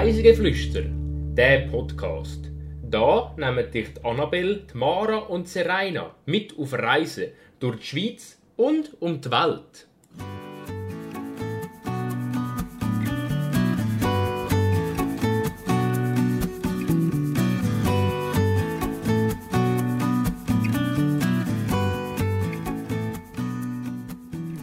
[0.00, 0.82] Reisegeflüster,
[1.36, 2.52] der Podcast.
[2.88, 8.96] Da nehmen dich die Annabelle, Mara und Serena mit auf Reisen durch die Schweiz und
[9.00, 9.88] um die Welt.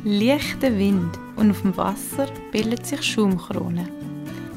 [0.06, 4.05] Leichter Wind und auf dem Wasser bildet sich Schaumkrone.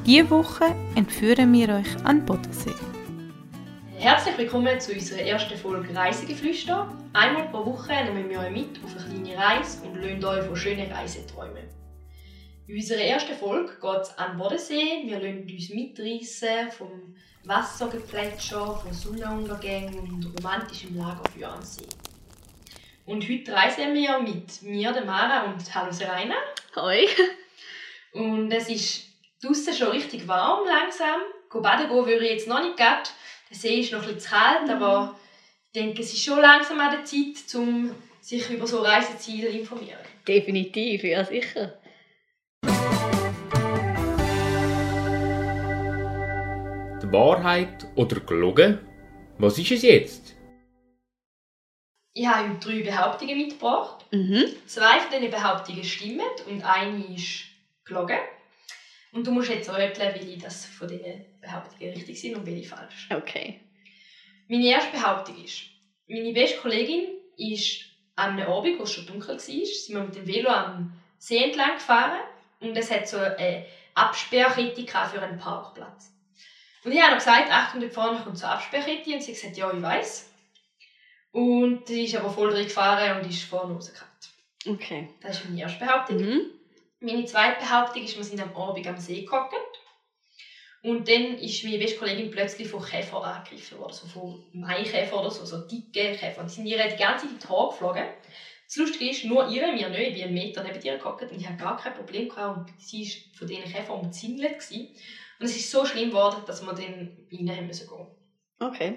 [0.08, 2.72] Diese Woche entführen wir euch an den Bodensee.
[3.98, 6.90] Herzlich willkommen zu unserer ersten Folge Reisegeflüster.
[7.12, 10.56] Einmal pro Woche nehmen wir euch mit auf eine kleine Reise und lassen euch von
[10.56, 11.68] schönen Reisen träumen.
[12.68, 15.02] In unserer ersten Folge geht es an den Bodensee.
[15.04, 17.14] Wir lassen uns mitreißen vom
[17.44, 21.84] Wassergeplätscher, von Sonnenuntergängen und romantischem Lagerfeuer am See.
[23.04, 26.36] Und heute reisen wir mit mir, der Mara und Hallo Serena.
[26.76, 27.06] Hoi.
[28.14, 29.07] Und es ist
[29.42, 31.20] draußen schon richtig warm langsam.
[31.48, 32.96] Go baden gehen würde ich jetzt noch nicht gehen.
[33.50, 35.18] Der See ist noch ein bisschen zu kalt, aber
[35.66, 39.58] ich denke, es ist schon langsam an der Zeit, um sich über so Reiseziele zu
[39.58, 39.98] informieren.
[40.26, 41.78] Definitiv, ja sicher.
[47.02, 48.80] Die Wahrheit oder gelogen?
[49.38, 50.34] Was ist es jetzt?
[52.12, 54.04] Ich habe heute drei Behauptungen mitgebracht.
[54.10, 54.44] Mhm.
[54.66, 57.44] Zwei von diesen Behauptungen stimmen und eine ist
[57.84, 58.18] gelogen.
[59.12, 63.08] Und du musst jetzt röteln, welche das von diesen Behauptungen richtig sind und welche falsch.
[63.10, 63.60] Okay.
[64.48, 65.62] Meine erste Behauptung ist,
[66.08, 67.06] meine beste Kollegin
[67.36, 67.84] ist
[68.16, 71.42] an einem Abend, wo es schon dunkel war, sind wir mit dem Velo am See
[71.42, 72.20] entlang gefahren
[72.60, 76.12] und es hat so eine Absperrkette für einen Parkplatz.
[76.84, 79.40] Und ich habe noch gesagt, Achtung, da vorne kommt so eine Absperrkette und sie hat
[79.40, 80.30] gesagt, ja, ich weiß.
[81.32, 84.12] Und sie ist aber voll drin gefahren und ist vorne rausgekommen.
[84.66, 85.08] Okay.
[85.20, 86.18] Das ist meine erste Behauptung.
[86.18, 86.57] Mhm.
[87.00, 89.54] Meine zweite Behauptung ist, wir sind am Abend am See gehockt.
[90.82, 95.30] Und dann ist meine beste Kollegin plötzlich von Käfer angegriffen worden, so von Maikäfer oder
[95.30, 96.44] so, so dicke Käfer.
[96.44, 98.04] Die sind ihr die ganze Zeit in die Haare geflogen.
[98.66, 101.40] Das Lustige ist, nur ihr, mir nicht, ich bin einen Meter neben ihr gehockt und
[101.40, 104.56] ich hatte gar kein Problem gehabt und sie war von diesen Käfern umzingelt.
[104.70, 108.06] Und es ist so schlimm geworden, dass wir dann rein haben müssen gehen.
[108.60, 108.96] Okay.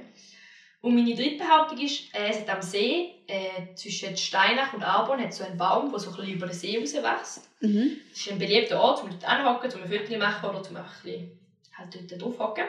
[0.81, 5.21] Und meine dritte Behauptung ist, äh, es hat am See äh, zwischen Steinach und Arbon
[5.21, 7.49] hat so einen Baum, der so ein bisschen über den See rauswächst.
[7.61, 7.97] Mhm.
[8.09, 10.75] Das ist ein beliebter Ort, um dort hinhocken, um ein Foto zu machen oder um
[10.75, 11.39] ein bisschen
[11.77, 12.65] halt dort drauf hocken.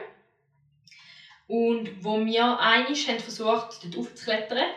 [1.46, 4.70] Und wo wir einig haben versucht, dort aufzuklettern,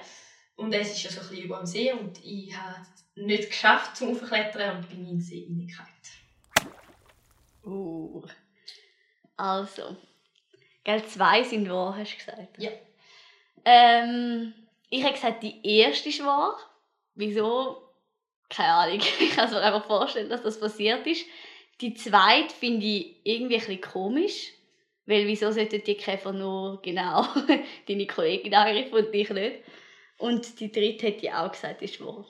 [0.55, 3.49] und es ist ja so ein bisschen über dem See, und ich habe es nicht
[3.49, 5.89] geschafft zum Aufklettern und bin in den See reingefallen.
[7.65, 8.23] Uh.
[9.35, 9.97] Also.
[10.85, 12.61] Gell, zwei sind wahr, hast du gesagt?
[12.61, 12.71] Ja.
[13.65, 14.53] Ähm,
[14.89, 16.57] ich habe gesagt, die erste ist wahr.
[17.15, 17.81] Wieso?
[18.49, 18.99] Keine Ahnung.
[19.19, 21.25] Ich kann mir einfach vorstellen, dass das passiert ist.
[21.81, 24.51] Die zweite finde ich irgendwie ein bisschen komisch.
[25.07, 27.27] Weil wieso sollten die Käfer nur genau
[27.87, 29.59] deine Kollegin angreifen und dich nicht?
[30.17, 32.25] Und die dritte hätte ich auch gesagt, ist wahr.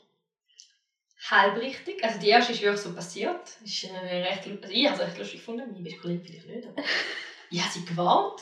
[1.29, 2.03] Halb richtig.
[2.03, 3.41] Also die erste ist wirklich so passiert.
[3.63, 6.67] Ist, äh, recht, also ich habe es recht lustig gefunden, meine beste Kollegin vielleicht nicht.
[6.67, 6.84] Aber
[7.50, 8.41] ich habe sie gewarnt.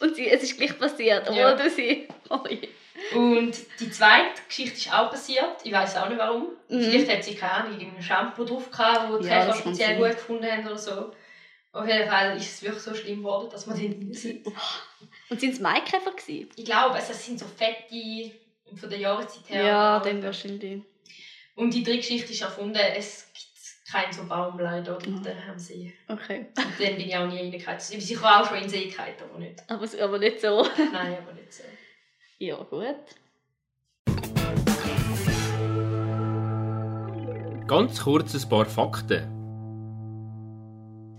[0.00, 1.54] Und sie, es ist gleich passiert, obwohl Ja.
[1.56, 2.08] du sie.
[2.30, 2.68] Oh je.
[3.16, 5.56] Und die zweite Geschichte ist auch passiert.
[5.64, 6.48] Ich weiß auch nicht warum.
[6.68, 6.82] Mhm.
[6.82, 10.10] Vielleicht hat sie keine Ahnung, irgendein Shampoo drauf gehabt, wo die Ja, Käfer speziell gut
[10.10, 11.12] gefunden haben oder so.
[11.72, 14.46] Auf jeden Fall ist es wirklich so schlimm geworden, dass wir dann drin sind.
[15.28, 16.50] Und sind es Maikäfer gewesen?
[16.56, 18.32] Ich glaube, also es sind so fette
[18.76, 19.64] von der Jahreszeit her.
[19.64, 20.82] Ja, dann wahrscheinlich.
[21.56, 23.49] Und die dritte Geschichte ist erfunden, es gibt
[23.90, 25.22] keinen so Baum leider dort Mhm.
[25.50, 25.92] am See.
[26.08, 26.46] Okay.
[26.56, 27.78] Und dann bin ich auch nie reingefallen.
[27.90, 29.62] Ich sicher auch schon in den See gefallen, aber nicht.
[29.68, 30.62] Aber, aber nicht so.
[30.92, 31.64] Nein, aber nicht so.
[32.38, 32.96] Ja, gut.
[37.66, 39.36] Ganz kurz ein paar Fakten.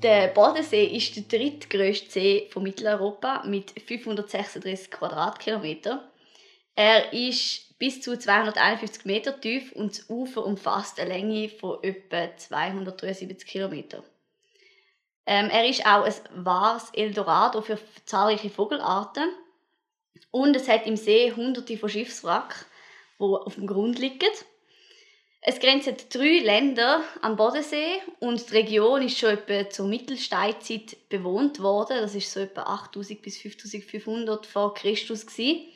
[0.03, 5.99] Der Bodensee ist der drittgrößte See von Mitteleuropa mit 536 Quadratkilometern.
[6.75, 12.35] Er ist bis zu 251 Meter tief und das Ufer umfasst eine Länge von etwa
[12.35, 14.03] 273 Kilometern.
[15.25, 19.29] Ähm, er ist auch ein wahres Eldorado für zahlreiche Vogelarten.
[20.31, 22.65] Und es hat im See hunderte von Schiffswrack,
[23.19, 24.31] die auf dem Grund liegen.
[25.43, 31.59] Es grenzen drei Länder am Bodensee und die Region ist schon etwa zur Mittelsteinzeit bewohnt
[31.59, 31.97] worden.
[31.99, 35.70] Das ist so etwa 8000 bis 5500 vor Christus gsi.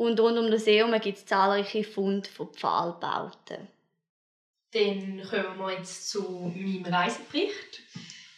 [0.00, 3.68] Und rund um den See gibt es zahlreiche Funde von Pfahlbauten.
[4.72, 7.82] Dann kommen wir jetzt zu meinem Reisebericht.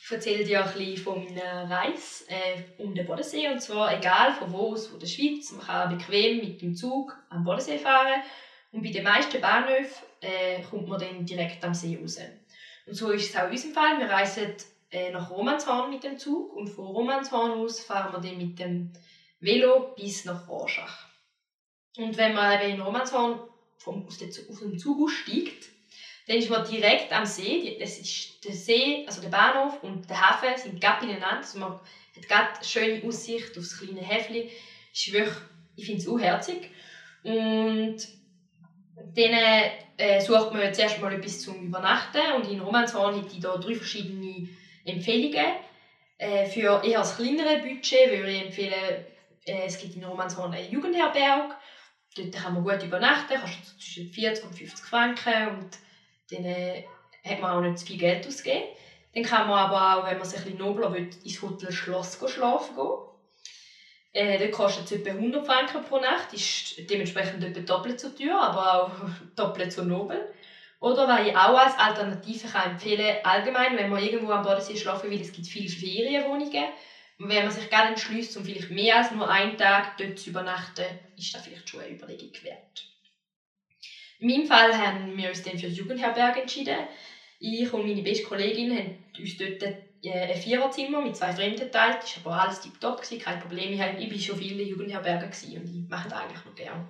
[0.03, 3.49] Ich erzähle dir ein bisschen von meiner Reise äh, um den Bodensee.
[3.49, 5.53] Und zwar egal von wo aus, von der Schweiz.
[5.53, 8.23] Man kann bequem mit dem Zug am Bodensee fahren.
[8.73, 12.19] Und bei den meisten Bahnhöfen äh, kommt man dann direkt am See raus.
[12.87, 14.01] Und so ist es auch in unserem Fall.
[14.01, 14.53] Wir reisen
[14.91, 18.93] äh, nach Romanshorn mit dem Zug und von Romanshorn aus fahren wir dann mit dem
[19.39, 21.12] Velo bis nach Rorschach.
[21.97, 23.41] Und wenn man eben in Romanshorn
[23.79, 25.69] vom, aus, dem Zug aussteigt,
[26.27, 27.77] dann ist man direkt am See.
[27.79, 31.39] Das ist der See, also der Bahnhof und der Hafen sind gab beieinander.
[31.39, 34.51] Also man hat gerade eine schöne Aussicht auf das kleine Häfli.
[34.93, 35.37] Ist wirklich,
[35.77, 36.71] ich finde es auch herzig.
[37.25, 37.97] Und
[39.15, 42.33] dann äh, sucht man zuerst mal etwas zum Übernachten.
[42.37, 44.49] Und in Romanshorn hätte ich da drei verschiedene
[44.85, 45.57] Empfehlungen.
[46.19, 49.05] Äh, für eher das kleinere Budget würde ich empfehlen,
[49.45, 51.55] äh, es gibt in Romanshorn eine Jugendherberge.
[52.17, 55.67] Dort kann man gut übernachten, kostet zwischen 40 und 50 Franken und
[56.31, 56.83] dann äh,
[57.25, 58.65] hat man auch nicht zu viel Geld ausgegeben.
[59.15, 62.17] Dann kann man aber auch, wenn man sich ein bisschen nobler will, ins Hotel Schloss
[62.27, 62.91] schlafen gehen.
[64.13, 68.39] Äh, dort kostet es etwa 100 Franken pro Nacht, ist dementsprechend etwa doppelt so teuer,
[68.41, 68.91] aber auch
[69.37, 70.23] doppelt so nobel.
[70.81, 75.09] Oder was ich auch als Alternative kann empfehlen allgemein, wenn man irgendwo am Bodensee schlafen
[75.11, 76.67] will, es gibt viele Ferienwohnungen.
[77.29, 80.95] Wenn man sich gerne entschließt, um vielleicht mehr als nur einen Tag dort zu übernachten,
[81.17, 82.87] ist das vielleicht schon eine Überlegung wert.
[84.19, 86.83] In meinem Fall haben wir uns dann für die Jugendherberge entschieden.
[87.39, 89.63] Ich und meine beste Kollegin haben uns dort
[90.05, 91.97] ein Viererzimmer mit zwei Fremden geteilt.
[92.01, 93.73] Das war aber alles tiptop, kein Problem.
[93.73, 93.79] Ich
[94.11, 96.85] war schon viele Jugendherbergen und ich mache das eigentlich noch gerne.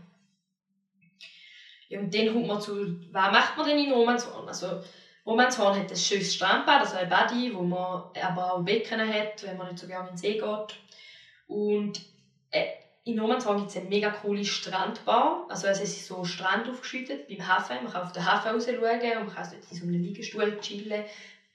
[1.89, 4.49] Ja, und dann kommt man zu, was macht man denn in Romanshorn?
[4.49, 4.77] Also,
[5.25, 9.57] Romanshorn hat ein schönes Strandbad, also ein Body, wo man aber auch Becken hat, wenn
[9.57, 10.77] man nicht so gerne in den See geht.
[11.47, 12.01] Und
[12.51, 12.65] äh,
[13.05, 15.45] in Romanshorn gibt es eine mega coole Strandbar.
[15.49, 17.83] Also es ist so Strand aufgeschüttet beim Hafen.
[17.83, 20.57] Man kann auf den Hafen raus schauen und man kann dort in so einem Liegestuhl
[20.61, 21.05] chillen,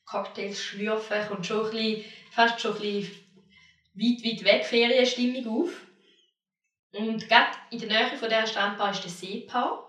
[0.06, 3.14] Cocktails schlürfen, kommt schon ein bisschen, fast schon ein bisschen
[3.94, 5.86] weit, weit weg Ferienstimmung auf.
[6.94, 9.87] Und gerade in der Nähe von dieser Strandbar ist der Seepark.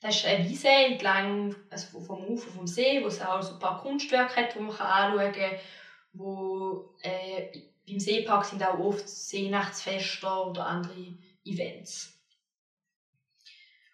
[0.00, 3.58] Das ist eine Wiese entlang also vom Ufer vom See, wo es auch so ein
[3.58, 5.58] paar Kunstwerke hat, die man anschauen kann.
[6.12, 11.14] Wo, äh, beim Seepark sind auch oft Seenachtsfeste oder andere
[11.44, 12.18] Events.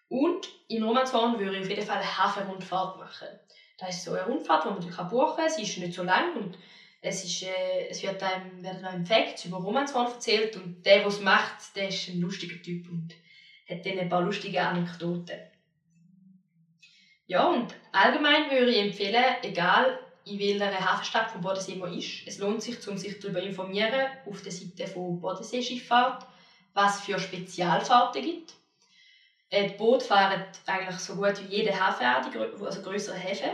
[0.07, 3.27] Und in Romanshorn würde ich auf jeden Fall eine Hafenrundfahrt machen.
[3.77, 5.49] Das ist so eine Rundfahrt, die man buchen kann.
[5.49, 6.57] Sie ist nicht so lang und
[7.01, 11.07] es, ist, äh, es wird einem, werden einem Facts über Romanshorn erzählt und der, der
[11.07, 13.13] es macht, der ist ein lustiger Typ und
[13.69, 15.39] hat dann ein paar lustige Anekdoten.
[17.27, 22.37] Ja, und allgemein würde ich empfehlen, egal in welcher Hafenstadt von Bodensee man ist, es
[22.37, 26.25] lohnt sich, um sich darüber zu informieren, auf der Seite von Bodenseeschifffahrt,
[26.73, 28.55] was für Spezialfahrten gibt.
[29.49, 32.23] Äh, die Boote fahren eigentlich so gut wie jede Hafen an,
[32.61, 33.49] also größere Häfen.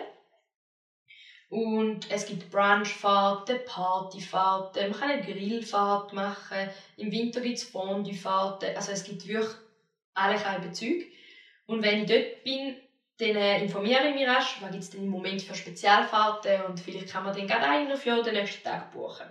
[1.49, 8.69] Und es gibt Brunchfahrten, Partyfahrten, man kann eine Grillfahrt machen, im Winter gibt es Fonduefahrten,
[8.73, 9.53] also es gibt wirklich
[10.13, 11.05] alle Bezüge.
[11.65, 12.73] Und wenn ich dort bin,
[13.21, 16.79] dann äh, informiere ich mich rasch, was gibt es denn im Moment für Spezialfahrten und
[16.79, 19.27] vielleicht kann man dann gerade einen für den nächsten Tag buchen.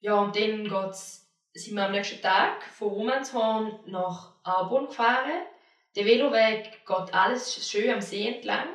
[0.00, 5.42] Ja, und dann geht's, sind wir am nächsten Tag von Romanshorn nach Arbon gefahren.
[5.94, 8.68] Der Veloweg geht alles schön am See entlang.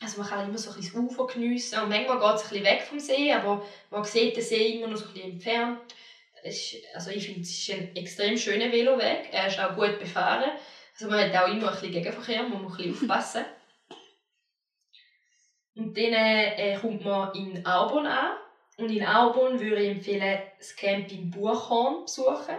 [0.00, 2.48] Also man kann immer so ein bisschen das Ufer geniessen und manchmal geht es ein
[2.48, 5.80] bisschen weg vom See, aber man sieht den See immer noch so ein bisschen entfernt.
[6.94, 9.28] also ich finde, es ist ein extrem schöner Veloweg.
[9.32, 10.50] Er ist auch gut befahren.
[10.98, 13.44] Also man hat auch immer ein bisschen Gegenverkehr, man muss ein bisschen aufpassen.
[15.74, 18.38] Und dann äh, kommt man in Arbon an.
[18.78, 22.56] Und in Arbon würde ich empfehlen, das Camping Buchhorn zu besuchen.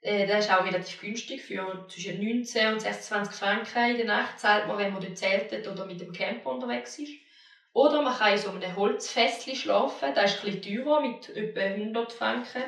[0.00, 1.42] Äh, das ist auch relativ günstig.
[1.42, 5.68] Für zwischen 19 und 26 Franken in der Nacht zahlt man, wenn man dort zeltet
[5.68, 7.12] oder mit dem Camper unterwegs ist.
[7.72, 10.12] Oder man kann in so einem Holzfässchen schlafen.
[10.16, 12.64] Das ist bisschen teurer, mit etwa 100 Franken.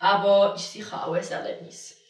[0.00, 2.03] Aber ist sicher auch ein Erlebnis.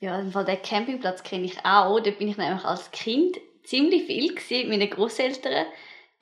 [0.00, 2.00] Ja, im Fall den Campingplatz kenne ich auch.
[2.00, 5.66] Da bin ich nämlich als Kind ziemlich viel gewesen, mit meinen Großeltern.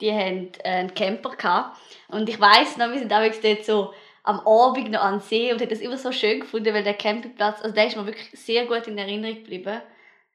[0.01, 1.79] Die hatten äh, einen Camper gehabt.
[2.09, 3.95] und ich weiß noch, wir sind damals dort so
[4.25, 7.63] am Abend noch an See und habe das immer so schön gefunden, weil der Campingplatz,
[7.63, 9.81] also der ist mir wirklich sehr gut in Erinnerung geblieben.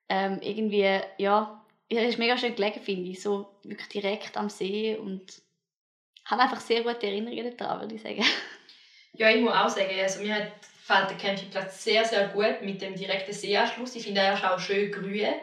[0.09, 4.95] Ähm, irgendwie, ja, er ist mega schön gelegen, finde ich, so wirklich direkt am See
[4.95, 5.21] und
[6.25, 8.23] habe einfach sehr gute Erinnerungen daran, würde ich sagen.
[9.15, 10.51] Ja, ich muss auch sagen, also mir hat
[10.86, 13.96] gefällt der Campingplatz sehr, sehr gut mit dem direkten Seeanschluss.
[13.96, 15.34] Ich finde, er ist auch schön grün.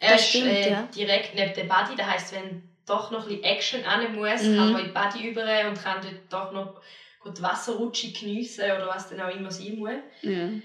[0.00, 0.88] Er das ist äh, ja.
[0.94, 4.56] direkt neben dem Body, das heisst, wenn doch noch ein bisschen Action an muss, mhm.
[4.56, 6.80] kann man in den Body über und kann dort doch noch
[7.20, 9.90] gut Wasserrutsche geniessen oder was dann auch immer sein muss.
[10.22, 10.62] Mhm.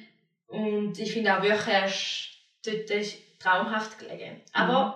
[0.48, 2.30] Und ich finde auch wirklich, er ist
[2.66, 4.36] dort ist traumhaft gelegen.
[4.36, 4.42] Mhm.
[4.54, 4.94] Aber mhm.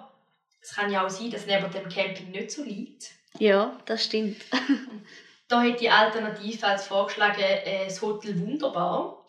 [0.62, 3.12] es kann ja auch sein, dass neben dem Camping nicht so liegt.
[3.40, 4.38] Ja, das stimmt.
[5.48, 9.25] da hätte ich alternativ als vorgeschlagen äh, das Hotel Wunderbar.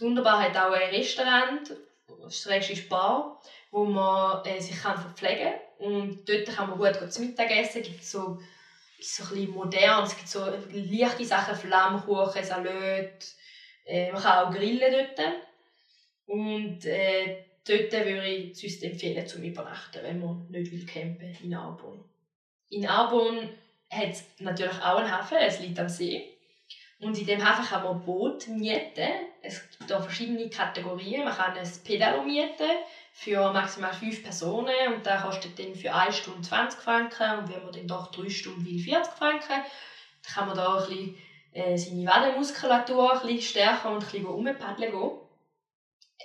[0.00, 1.74] Wunderbar hat auch ein Restaurant,
[2.28, 5.86] schrägstrich Bar, wo man äh, sich kann verpflegen kann.
[5.86, 7.82] Und dort kann man gut zum Mittagessen.
[7.82, 8.38] Es gibt so
[9.00, 10.04] so ein bisschen.
[10.04, 13.26] Es gibt so leichte Sachen, Flammkuchen, Salat.
[13.84, 15.32] Äh, man kann auch grillen dort.
[16.26, 21.54] Und äh, dort würde ich sonst empfehlen zum Übernachten, wenn man nicht will campen in
[21.54, 22.04] Arbon.
[22.70, 23.48] In Arbon
[23.90, 26.35] hat es natürlich auch einen Hafen, es liegt am See.
[26.98, 29.10] Und in dem Hafen kann man Boot mieten.
[29.42, 31.24] Es gibt da verschiedene Kategorien.
[31.24, 32.70] Man kann ein Pedalo mieten
[33.12, 37.62] für maximal fünf Personen und der kostet dann für eine Stunde 20 Franken und wenn
[37.62, 39.48] man dann doch drei Stunden will, 40 Franken.
[39.48, 41.16] Dann kann man da ein bisschen,
[41.52, 45.10] äh, seine Wadenmuskulatur ein bisschen stärken und ein bisschen rumpaddeln gehen.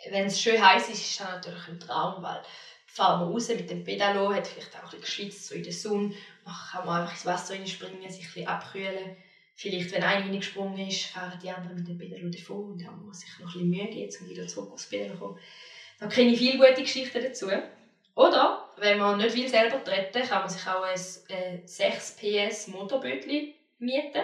[0.10, 2.42] Wenn es schön heiß ist, ist das natürlich ein Traum, weil
[2.88, 5.74] fahren wir raus mit dem Pedalo, hat vielleicht auch ein bisschen geschwitzt so in der
[5.74, 6.14] Sonne,
[6.46, 9.16] dann kann man einfach ins Wasser springen, sich ein bisschen abkühlen
[9.62, 13.30] Vielleicht, wenn einer reingesprungen ist, fahren die anderen mit dem Pedalo davon und muss sich
[13.38, 15.34] noch ein bisschen Mühe geben, um wieder zurück aufs Pedalo zu kommen.
[16.00, 17.52] Da kenne ich viele gute Geschichten dazu.
[18.16, 20.98] Oder, wenn man nicht will selber treten kann man sich auch ein
[21.64, 23.44] 6 PS Motorbötchen
[23.78, 24.24] mieten.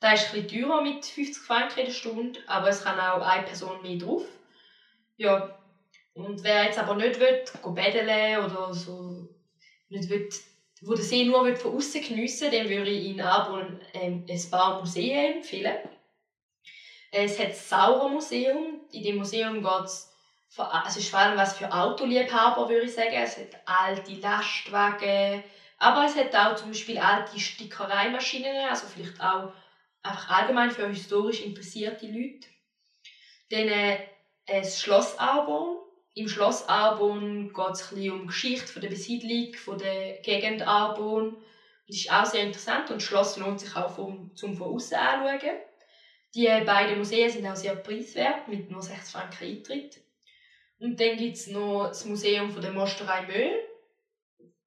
[0.00, 3.40] Das ist bisschen teurer mit 50 Franken in der Stunde, aber es kann auch eine
[3.40, 4.24] Person mehr drauf.
[5.16, 5.42] Ja,
[6.14, 9.26] und wer jetzt aber nicht will, baden oder so,
[9.88, 10.22] nicht will
[10.82, 14.50] wo der See nur von außen geniessen will, dann würde ich in Arbon ähm, ein
[14.50, 15.76] paar Museen empfehlen.
[17.12, 18.80] Es hat das Saurer Museum.
[18.90, 20.10] In dem Museum geht es
[20.58, 23.14] also vor allem was für Autoliebhaber, würde ich sagen.
[23.14, 25.42] Es hat alte Lastwagen,
[25.78, 29.52] aber es hat auch zum Beispiel alte Stickereimaschinen, also vielleicht auch
[30.02, 32.48] einfach allgemein für historisch interessierte Leute.
[33.50, 33.98] Dann äh,
[34.46, 35.81] das Schloss Arbon.
[36.14, 41.36] Im Schloss Arbon geht es um die Geschichte der Besiedlung von der Gegend Arbon.
[41.86, 44.96] Das ist auch sehr interessant und das Schloss lohnt sich auch vom, zum von außen
[44.96, 45.56] anschauen.
[46.34, 50.00] Die beiden Museen sind auch sehr preiswert, mit nur 6 Franken Eintritt.
[50.78, 53.61] Und dann gibt es noch das Museum von der Mosterei Möhl.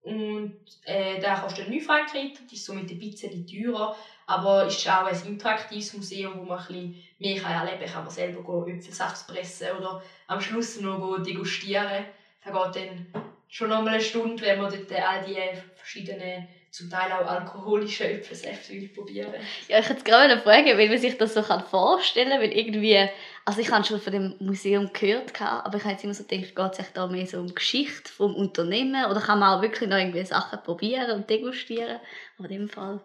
[0.05, 3.95] Und äh, der kostet 9 Franken Eintritt, ist somit ein bisschen teurer,
[4.27, 8.03] aber ist auch ein interaktives Museum, wo man ein bisschen mehr erleben kann.
[8.03, 12.05] Man selber Äpfelsaft pressen oder am Schluss noch degustieren.
[12.43, 15.41] Das geht dann schon noch mal eine Stunde, wenn man dort all die
[15.75, 19.33] verschiedenen zum Teil auch alkoholische Äpfelsäfte probieren.
[19.69, 23.09] Ja, ich hätte gerade fragen, wie man sich das so vorstellen kann, weil irgendwie,
[23.45, 26.55] also ich habe schon von dem Museum gehört, aber ich habe jetzt immer so gedacht,
[26.55, 29.87] geht es sich da mehr so um Geschichte vom Unternehmen oder kann man auch wirklich
[29.87, 31.99] noch irgendwie Sachen probieren und degustieren?
[32.39, 32.99] Aber in dem Fall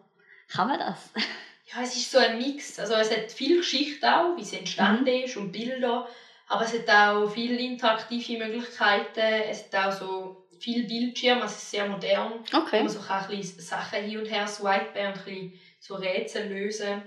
[0.49, 1.11] kann man das.
[1.73, 2.81] Ja, es ist so ein Mix.
[2.81, 5.23] Also es hat viel Geschichte auch, wie es entstanden mhm.
[5.23, 6.09] ist und Bilder,
[6.49, 9.21] aber es hat auch viele interaktive Möglichkeiten.
[9.49, 12.33] Es hat auch so viel Bildschirm, also es ist sehr modern.
[12.53, 12.81] Okay.
[12.81, 16.49] Wo man so ein bisschen Sachen hin und her swipen und ein bisschen so Rätsel
[16.49, 17.03] lösen.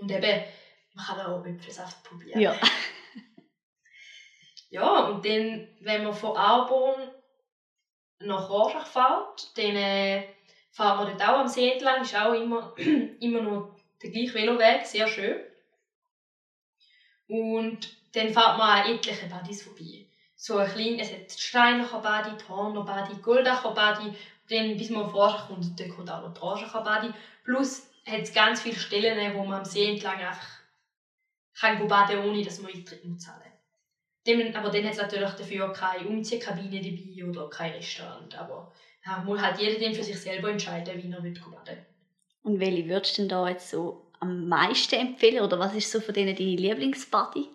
[0.00, 0.42] Und eben,
[0.94, 2.40] man kann auch Äpfelsaft probieren.
[2.40, 2.54] Ja.
[4.70, 6.94] ja, und dann, wenn man von Arbon
[8.18, 10.26] nach Rorschach fährt, dann äh,
[10.70, 12.74] fährt man dort auch am See entlang, ist auch immer,
[13.20, 15.40] immer noch der gleiche Veloweg, sehr schön.
[17.28, 20.06] Und dann fährt man an etlichen Badis vorbei
[20.40, 24.14] so ein klein, es hat Steinacher Badi, die Horner Badi, Goldacher Badi,
[24.48, 27.12] dann bis man auf kommt, dann kommt auch noch die Orschacher Badi.
[27.44, 30.48] Plus hat es ganz viele Stellen, wo man am See entlang einfach
[31.60, 33.52] kann baden ohne dass man Eintritt zahlen
[34.26, 34.54] muss.
[34.54, 38.34] Aber dann hat es natürlich dafür keine Umziehkabine dabei oder kein Restaurant.
[38.38, 38.72] Aber
[39.04, 41.86] ja, muss halt jeder für sich selber entscheiden, wie er baden will.
[42.42, 45.42] Und welche würdest du denn da jetzt so am meisten empfehlen?
[45.42, 47.48] Oder was ist so von denen deine Lieblingsparty?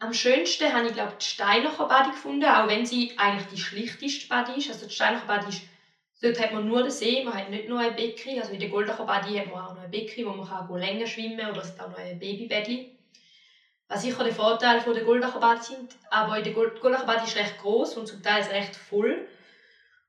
[0.00, 4.28] Am schönsten habe ich glaube die Steinacher Badi gefunden, auch wenn sie eigentlich die schlichteste
[4.28, 4.70] Badi ist.
[4.70, 5.62] Also die Steinacher Badi ist,
[6.22, 8.38] dort hat man nur den See, man hat nicht nur ein Becken.
[8.40, 11.06] Also in der Goldacher Badi hat man auch noch ein Becken, wo man kann länger
[11.06, 12.96] schwimmen kann oder es hat auch noch ein Babybettchen.
[13.88, 17.36] Was sicher der Vorteil von der Goldacher Badi sind, aber in der Goldacher Badi ist
[17.36, 19.26] recht groß und zum Teil ist recht voll.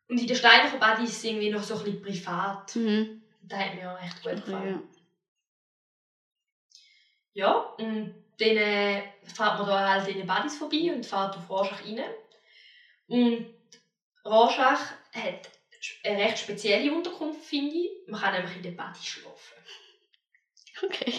[0.08, 2.76] Und in der Steinacher Badi ist es irgendwie noch so ein bisschen privat.
[2.76, 3.22] Mhm.
[3.42, 4.84] Das hat mir auch recht gut gefallen.
[7.34, 11.36] Ja, ja und dann äh, fährt man da halt in den Badis vorbei und fährt
[11.36, 12.02] auf Rorschach rein.
[13.08, 13.54] Und
[14.26, 15.50] Rorschach hat
[16.04, 17.90] eine recht spezielle Unterkunft, finde ich.
[18.08, 19.58] Man kann nämlich in den Badis schlafen.
[20.84, 21.14] Okay.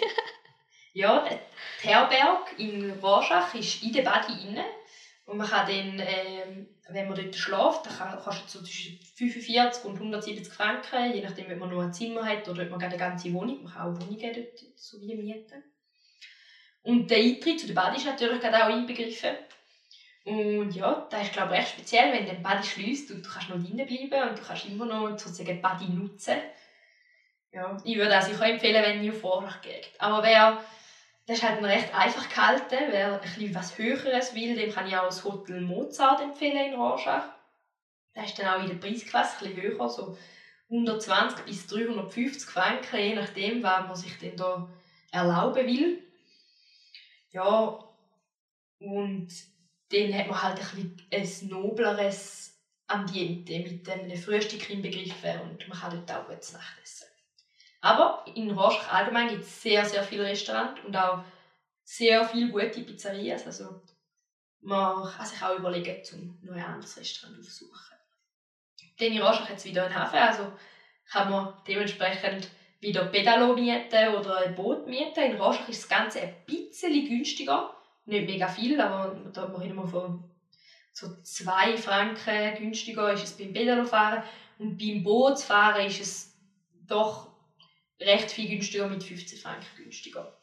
[0.93, 1.41] ja, der
[1.83, 4.65] Herberg in Rorschach ist in den Badi rein.
[5.27, 9.85] Und man kann dann, ähm, wenn man dort schläft, dann kostet es so zwischen 45
[9.85, 12.97] und 170 Franken, je nachdem, ob man nur ein Zimmer hat oder ob man eine
[12.97, 15.63] ganze Wohnung, man kann auch Wohnungen dort so wie mieten.
[16.83, 19.37] Und der Eintritt zu der Bad ist natürlich gerade auch einbegriffen.
[20.31, 23.49] Und ja, das ist glaube ich recht speziell, wenn der Bad schließt und du kannst
[23.49, 26.37] noch drinnen bleiben und du kannst immer noch sozusagen Bad nutzen.
[27.51, 29.91] Ja, ich würde auch empfehlen, wenn ihr Vorschlag geht.
[29.99, 30.63] Aber wer,
[31.27, 35.25] das ist halt recht einfach gehalten, wer ein Höheres will, dem kann ich auch das
[35.25, 37.25] Hotel Mozart empfehlen in Rorschach.
[38.15, 40.17] Das ist dann auch in der Preisklasse bisschen höher, so
[40.71, 44.69] 120 bis 350 Franken, je nachdem, was man sich denn da
[45.11, 46.05] erlauben will.
[47.33, 47.85] Ja,
[48.79, 49.29] und
[49.91, 55.79] dann hat man halt ein, bisschen ein nobleres Ambiente mit einem Frühstück inbegriffen und man
[55.79, 57.07] kann dort auch gut Nacht essen.
[57.81, 61.23] Aber in Roschach allgemein gibt es sehr, sehr viele Restaurants und auch
[61.83, 63.41] sehr viele gute Pizzerien.
[63.45, 63.81] Also
[64.61, 67.97] man kann sich auch überlegen, um noch ein anderes Restaurant aufzusuchen.
[68.99, 70.53] Dann in Roschach hat es wieder einen Hafen, also
[71.11, 72.49] kann man dementsprechend
[72.81, 75.21] wieder Pedalo mieten oder ein Boot mieten.
[75.21, 77.75] In Roschach ist das Ganze ein bisschen günstiger.
[78.07, 80.25] Nicht mega viel, aber da reden wir von
[80.93, 84.23] so 2 Franken günstiger ist es beim Pedalo fahren.
[84.59, 86.39] Und beim Bootsfahren ist es
[86.87, 87.31] doch
[88.01, 90.37] recht viel günstiger mit 15 Franken günstiger.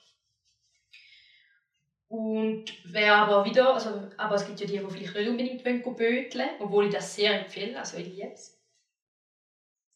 [2.07, 6.49] Und wer aber wieder, also, aber es gibt ja die, die vielleicht nicht unbedingt böteln
[6.59, 8.57] obwohl ich das sehr empfehle, also ich liebe es.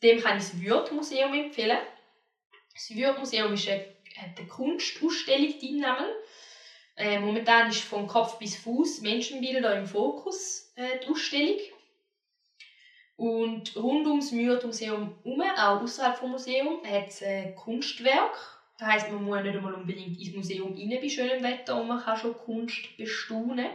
[0.04, 1.78] Dem kann ich das Würth-Museum empfehlen.
[2.74, 3.86] Das Würth-Museum ist eine,
[4.20, 5.86] eine Kunstausstellung drin.
[7.02, 11.60] Äh, momentan ist von Kopf bis Fuß Menschenbilder im Fokus äh, die Ausstellung.
[13.16, 18.38] Und rund ums Würth-Museum herum, auch außerhalb vom Museum, hat es ein Kunstwerk.
[18.78, 22.04] Das heisst, man muss nicht einmal unbedingt ins Museum rein bei schönem Wetter und man
[22.04, 23.72] kann schon Kunst bestaunen.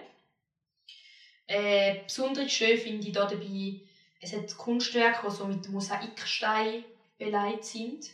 [1.49, 3.81] Äh, besonders schön finde ich da dabei
[4.21, 6.85] es hat Kunstwerke, die so mit Mosaikstein
[7.19, 8.11] beleidigt sind.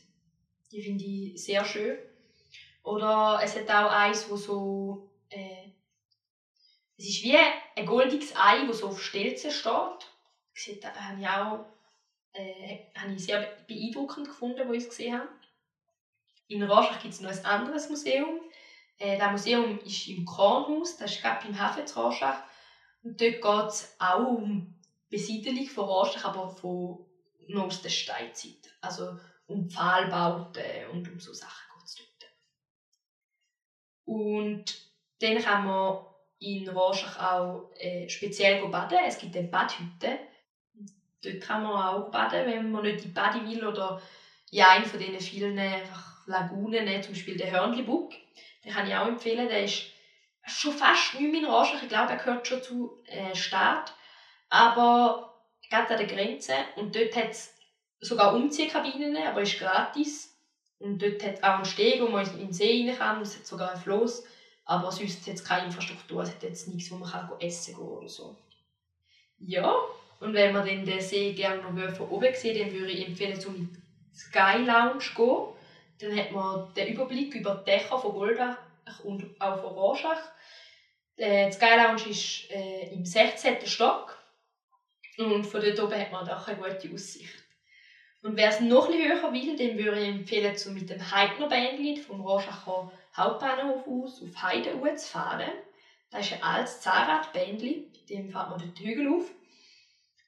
[0.70, 1.98] Die finde ich sehr schön.
[2.82, 4.98] Oder es hat auch eins, wo so
[5.30, 5.68] äh,
[6.96, 10.12] es ist wie ein goldiges Ei, das so auf Stelzen steht.
[10.80, 11.64] Das habe ich auch
[12.32, 15.28] äh, habe ich sehr beeindruckend gefunden, wo ich es gesehen habe.
[16.48, 18.40] In Raschach gibt es noch ein anderes Museum.
[18.98, 22.40] Äh, das Museum ist im Kornhaus, das ist gerade beim Hafen zu Raschach.
[23.02, 24.64] Und dort geht es auch um
[25.08, 26.98] Besiedelung von Rohrstach, aber von
[27.48, 28.74] noch aus der Steinzeit.
[28.80, 29.12] Also
[29.46, 31.71] um Pfahlbauten und um so Sachen.
[34.04, 34.64] Und
[35.20, 35.96] dann kann man
[36.38, 38.98] in Rorschach auch äh, speziell baden.
[39.06, 40.18] Es gibt eine Badhütte.
[41.22, 44.00] Dort kann man auch baden, wenn man nicht in die Bade will oder
[44.50, 48.12] in einen von diesen vielen einfach Lagunen, zum Beispiel der Hörnlibuck.
[48.64, 49.48] Den kann ich auch empfehlen.
[49.48, 49.84] Der ist
[50.44, 51.82] schon fast nicht mehr in Rorschach.
[51.82, 53.92] Ich glaube, er gehört schon zu äh, Staat
[54.52, 55.32] aber
[55.70, 56.52] gerade an der Grenze.
[56.76, 57.54] Und dort hat es
[58.00, 60.31] sogar Umziehkabinen, aber ist gratis.
[60.82, 63.22] Und dort hat auch einen Steg, wo man in den See rein kann.
[63.22, 64.24] Es hat sogar ein Floß.
[64.64, 66.22] Aber sonst hat es keine Infrastruktur.
[66.22, 68.36] Es hat jetzt nichts, wo man kann essen kann oder so.
[69.38, 69.74] Ja,
[70.18, 73.72] und wenn man den See gerne noch von oben sehen dann würde ich empfehlen, zum
[74.12, 75.46] die Sky Lounge zu gehen.
[76.00, 78.56] Dann hat man den Überblick über die Dächer von Goldach
[79.04, 80.20] und auch von Rorschach.
[81.16, 83.66] Die Sky Lounge ist äh, im 16.
[83.66, 84.16] Stock
[85.18, 87.41] und von dort oben hat man auch eine gute Aussicht.
[88.22, 91.48] Und wer es noch ein höher will, dem würde ich empfehlen, so mit dem Heidner
[91.48, 95.50] Bändchen vom Rorschacher Hauptbahnhof aus auf Heide zu fahren.
[96.10, 99.32] Das ist ein altes Zahnradbändchen, dem fährt man den Hügel auf.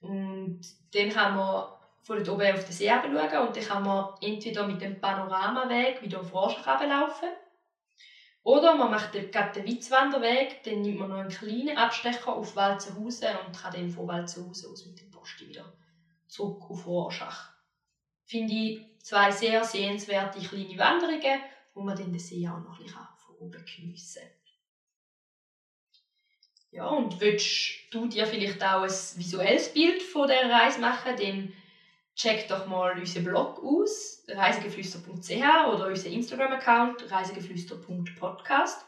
[0.00, 0.60] Und
[0.92, 1.64] dann kann man
[2.02, 6.02] von dort oben auf den See schauen und dann kann man entweder mit dem Panoramaweg
[6.02, 7.28] wieder auf Rorschach laufen
[8.42, 13.36] oder man macht gerade den Witzwanderweg, dann nimmt man noch einen kleinen Abstecher auf Walzenhausen
[13.42, 15.72] und kann dann von Walzenhausen aus mit dem Posti wieder
[16.28, 17.53] zurück auf Rorschach.
[18.24, 21.40] Finde ich zwei sehr sehenswerte kleine Wanderungen,
[21.74, 24.30] wo man dann den See auch noch ein bisschen von oben geniessen kann.
[26.70, 31.52] Ja, und willst du dir vielleicht auch ein visuelles Bild von dieser Reise machen, dann
[32.16, 38.84] check doch mal unseren Blog aus, reisegeflüster.ch oder unseren Instagram-Account reisegeflüster.podcast.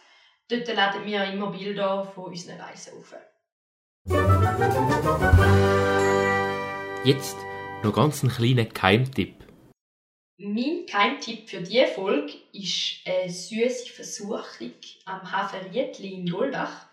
[0.48, 3.14] Dort laden wir immer Bilder von unseren Reisen auf.
[7.04, 7.36] Jetzt
[7.82, 9.44] noch ganz einen kleinen Keimtipp.
[10.38, 14.72] Mein Keimtipp für diese Folge ist eine süße Versuchung
[15.04, 16.86] am Hafen Riedli in Goldach.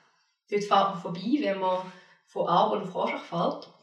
[0.49, 1.91] Dort fährt man vorbei, wenn man
[2.27, 3.73] von Arbon auf Rorschach fährt.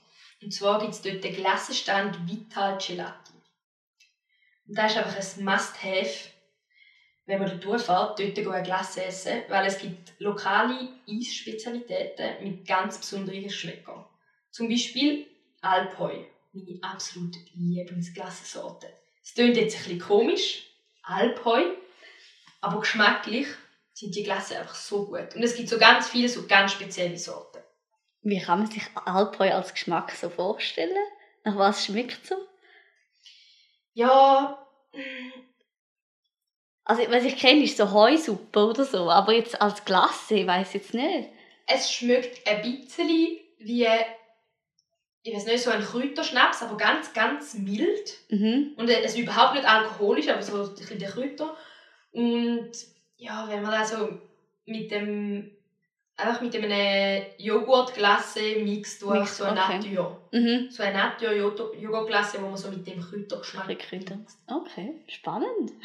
[0.42, 3.32] Und zwar gibt es dort den Glassenstand Vital Gelati.
[4.66, 6.30] Und das ist einfach ein Must-Have,
[7.26, 12.98] wenn man dort durchfährt, dort eine Glasse essen, weil es gibt lokale Eisspezialitäten mit ganz
[12.98, 14.04] besonderen Geschmäckern.
[14.50, 15.26] Zum Beispiel
[15.60, 18.88] Alphoi, meine absolute Lieblingsglassensorte.
[19.22, 20.66] Es klingt jetzt ein bisschen komisch,
[21.02, 21.76] Alphoi,
[22.60, 23.46] aber geschmacklich
[23.92, 25.34] sind die Glassen einfach so gut.
[25.34, 27.58] Und es gibt so ganz viele so ganz spezielle Sorten.
[28.22, 30.96] Wie kann man sich Alphoi als Geschmack so vorstellen?
[31.44, 32.36] Nach was schmeckt es so?
[33.94, 34.66] Ja.
[36.84, 40.74] Also, was ich kenne, ist so Heusuppe oder so, aber jetzt als Glasse, ich weiß
[40.74, 41.28] jetzt nicht.
[41.66, 43.86] Es schmeckt ein bisschen wie
[45.22, 48.18] ich weiß nicht, so ein Kräuterschnaps, aber ganz, ganz mild.
[48.30, 48.72] Mhm.
[48.76, 51.56] Und es ist überhaupt nicht alkoholisch, aber so ein bisschen der Kräuter.
[52.12, 52.70] Und
[53.16, 54.08] ja, wenn man da so
[54.64, 55.50] mit dem
[56.16, 59.78] einfach mit einem Joghurtglasse-Mix durch Mix, so eine okay.
[59.78, 60.28] Natur.
[60.32, 60.70] Mhm.
[60.70, 64.18] So eine Natur-Joghurtglasse, wo man so mit dem Kräutergeschmack Kräuter.
[64.46, 65.72] Okay, spannend.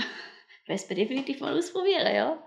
[0.67, 2.39] Ich werde es definitiv mal ausprobieren, ja.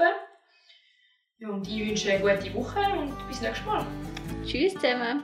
[1.41, 3.87] Ja, und ich wünsche eine gute Woche und bis nächstes Mal.
[4.47, 5.23] Tschüss zusammen.